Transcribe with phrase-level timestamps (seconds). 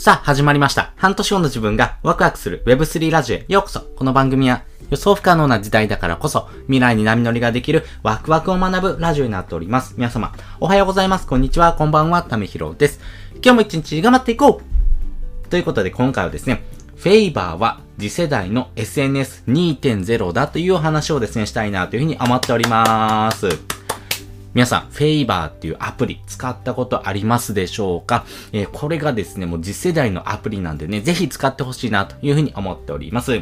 [0.00, 0.94] さあ、始まりました。
[0.96, 3.80] 半年後の自分がワクワクする Web3 ラジオへようこそ。
[3.80, 9.92] この番組は予想不可能な時代だからこそ未来に波乗りができるワクワクを学ぶラジオになっております。
[9.98, 11.26] 皆様、おはようございます。
[11.26, 11.74] こんにちは。
[11.74, 12.22] こんばんは。
[12.22, 12.98] ためひろです。
[13.44, 14.62] 今日も一日頑張っていこ
[15.44, 16.62] うということで今回はですね、
[16.96, 23.79] フェイバーは次世代の SNS2.0 だというお話をですね、したいなというふうに思っております。
[24.52, 33.34] 皆さん、フェイバーっていうアプリ使ったことありますでしょうか、えー、これがですね、もう次世代のアプリなんでね、ぜひ使ってほしいなというふうに思っております。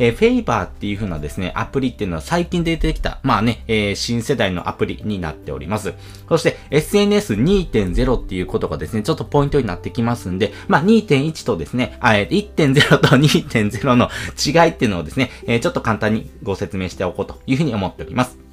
[0.00, 5.94] えー、フェイバーっていう風なですね、アプリっていうのは最近出てきた、まあね、えー、新世代のアプリになっております。
[6.28, 14.10] そして SNS2.0 っていうことがですね、ちょっとポイントになってきますんで、まあ2.1とですね、あ、えー、1.0と2.0の
[14.44, 18.45] 違いっていうのをですね、え、ちょっと簡単にご説明しておこうというふうに思っております。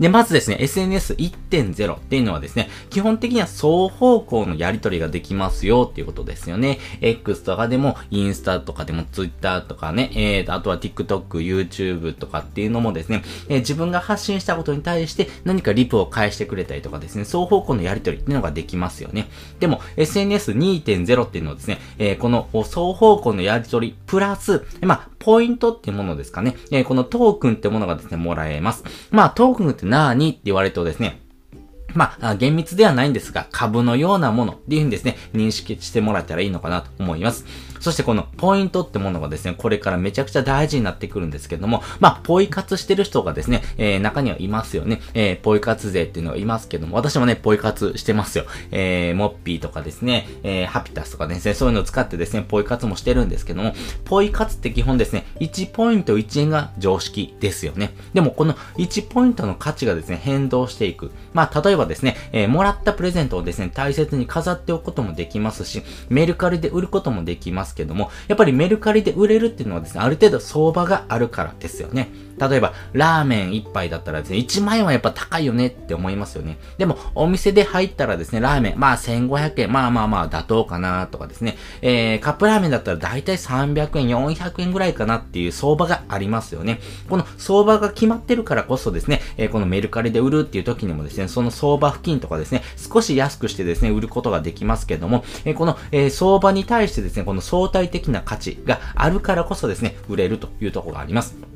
[0.00, 6.78] で、まずですね、SNS1.0 っていうのはですね、基本的には双方向のやり取りができますよっていうことですよね。
[7.00, 19.28] X とかでも、インスタとかでも、Twitter とかね、えーと、あとは TikTok、YouTube とかっていうのもですね、えー、自分が発信したことに対して何かリプを返してくれたりとかですね、双方向のやり取りっていうのができますよね。
[19.60, 26.54] でも、SNS2.0 っていうのはですね、えー、この双方向のやり取り、プラス、まあ、ポイントっていうものですかね。
[26.70, 28.84] えー、このトークンってものがですね、もらえます。
[29.10, 31.22] まあ、トークンって何って言われるとですね、
[31.94, 37.46] まあ、厳密ではないんですが、株のようなものっていうふうにですね、認識してもらえたらいいのかなと思います。
[37.84, 45.02] そしてこのポイントってものがですね、これからめちゃくちゃ大事になってくるんですけども、まあ、ポイ活してる人がですね、えー、中にはいますよね。
[45.12, 48.46] えー、ポイ活勢っていうのがいますけども、私もね、ポイ活してますよ。
[48.70, 53.74] えー、モッピーとかですね、えー、ハピタスとかですね、そういうのを使ってですね、ポイ活もしてるんですけども、
[54.06, 57.94] ポイ活って基本ですね、1ポイント1円が常識ですよね。
[58.14, 61.10] でもこの1ポイントの価値がですね、変動していく。
[61.34, 72.08] まあ、例えばですね、えー、もらったプレゼントをですね、大切に飾っておくこともできますし、メルカリで売ることもできますけども、やっぱりメルカリで売れるっていうのはですね、ある程度相場があるからですよね。
[72.38, 76.58] 例えば、ラーメン1杯だったらですね、1万円はやっぱ高いよねって思いますよね。
[76.78, 86.80] でも、お店で入ったらですね、ラーメン、まあ1500円、まあまあまあ妥当かなとかですね、えー、カップラーメンだったら大体300円、400円ぐらいかなっていう相場がありますよね。
[87.08, 101.53] この相場が決まってるからこそですね、えー、このメルカリで売るっていう時にもですね、その相場付近とかですね、少し安くしてですね、売ることができますけども、えー、この、え相場に対してですね、この相相対的な価値があるからこそですね、売れるというところがあります。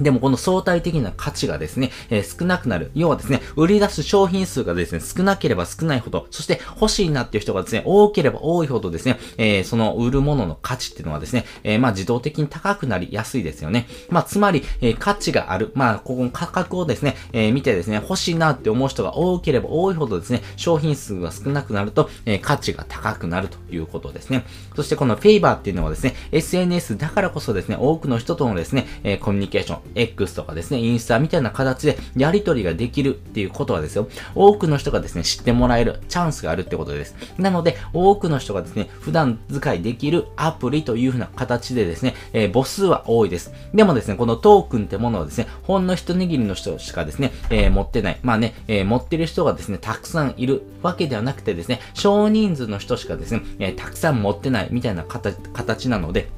[0.00, 2.90] でもこの相対的な価値がですね、えー、少なくなる。
[2.94, 13.86] 要はですね、売り出す商品数がですね、少なければ少ないほど、そして欲しいなっていう人がですね、多ければ多いほどですね、えー、その売るものの価値っていうのはですね、えー、まあ自動的に高くなりやすいですよね。
[14.10, 15.72] まあつまり、え価値がある。
[15.74, 24.44] まあここの価格をですね、え見てですね、欲しいなって思う人が多ければ多いほどですね、商品数が少なくなると、え価値が高くなるということですね。
[24.74, 37.14] そしてこのフェイバーっていうのはですね、SNS だからこそですね、多くの人とのですね、えコミュニケーション、X とかですね、インスタみたいな形でやり取りができるっていうことはですよ、多くの人がですね、知ってもらえるチャンスがあるってことです。
[37.38, 43.52] なので、多くの人がですね、普段使いできるアプリというふうな形でですね、えー、母数は多いです。
[43.74, 48.18] でもですね、このトークンってものはですね、ほんの一握りの人しかですね、えー、持ってない。
[48.22, 56.28] まあね、えー、持ってる人がですね、たくさんいるわけではなくてですね、少人数の人しかですね、えたくさん持ってないみたいな形なので、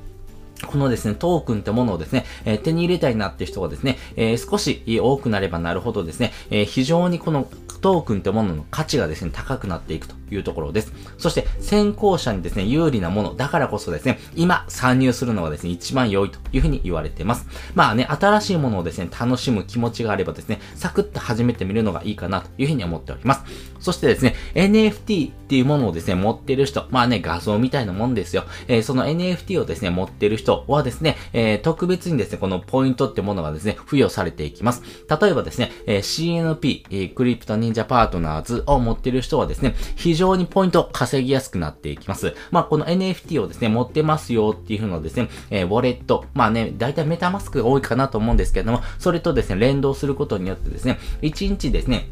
[0.66, 7.48] このですね、トークンってものをですね、えー、手に入れたいなって人がですね、えー、少し多くなればなるほどですね、えー、非常にこの
[7.80, 10.17] トークンってものの価値がですね、高くなっていくと。
[10.30, 10.92] いうところです。
[11.18, 17.46] そして、先行者にですね、有利なもの、だからこそですね、今参入するのがですね、一番良いというふうに言われています。
[17.74, 23.42] まあね、新しいものをですね、楽しむ気持ちがあればですね、サクッと始めてみるのがいいかなというふうに思っております。
[23.80, 28.44] そしてですね、NFT っていうものをですね、持ってる人、まあね、画像みたいなもんですよ。
[28.66, 34.82] えー、その NFT をですね、持ってる人はですね、えー、特別にですね、このポイントってものがですね、付与されていきます。
[35.08, 42.34] 例えばですね、えー、CNP、えー、クリプト忍者パートナーズを持ってる人はですね、非常にポイント稼ぎやすくなっていきます。
[42.50, 52.10] まあ、この NFT をですね、持ってますよっていうのをですね、えー、ウォレット、まあね、だいたいメタマスクが多いかなと思うんですけれども、それとですね、連動することによってですね、1日ですね、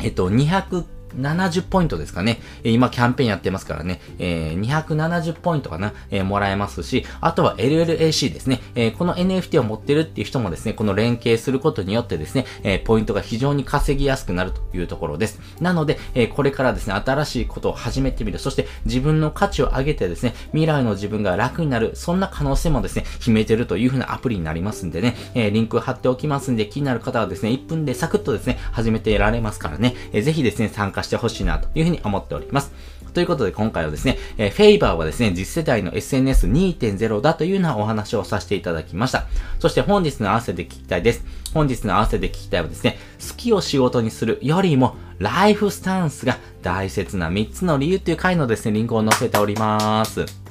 [0.00, 0.84] えっと、200
[1.16, 2.40] 70ポイントですかね。
[2.64, 4.00] 今キャンペーンやってますからね。
[4.18, 8.60] え、270ポイントかな、え、もらえますし、あとは LLAC ですね。
[8.74, 15.40] え、この NFT を持ってるっていう人もですね、この連携することによってですね、え、ポイントが非常に稼ぎやすくなるというところです。
[15.60, 18.38] なので、え、これからですね、新しいことを始めてみる。
[18.38, 21.92] そして自分の価値を上げてですね、未来の自分が楽になる。
[21.94, 32.72] そんな可能性もですね、秘めてるというふうなアプリになりますんでね、え、リンク貼っておきますんで、気になる方はですね、1分でサクッとですね、始めてられますからね、えー、ぜひですね、参加してほしいなというふうに思っております。
[33.12, 39.26] ということで今回はですね、えー、フェイバーはですね、次世代の SNS2.0 だというようなお話をさせていただきました。
[39.58, 41.24] そして本日の合わせて聞きたいです。
[41.52, 42.98] 本日の合わせて聞きたいはですね、
[43.28, 50.49] 好きを仕事にするよりも、ライフスタンスが大切な3つの理由という回のですね、リンクを載せております。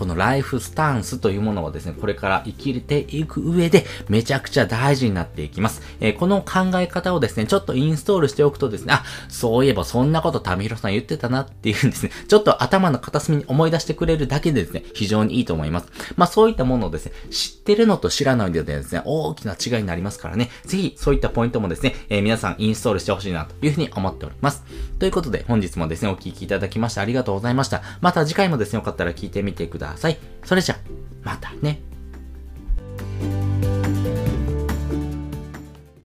[0.00, 5.82] このライフスタンスというものをですね、これから生きていく上でめちゃくちゃ大事になっていきます。
[6.00, 15.88] えー、この考え方をですね、ちょっとインストールしておくとですね、あ、そういえばそんなことタミヒロさん言ってたなっていうんですね、ちょっと頭の片隅に思い出してくれるだけでですね、非常にいいと思います。
[16.16, 24.62] まあそういったものをですね、知ってるのと知らないのでですね、大きな違いになりますからね、ぜひそういったポイントもですね、えー、皆さんインストールしてほしいなというふうに思っております。
[24.98, 27.82] ということで、本日もですね、お聴きいただきましてありがとうございました。
[28.00, 30.18] また次回もですね、よかったら聞いてみてくださいださい。
[30.44, 30.76] それじゃ、
[31.22, 31.80] またね。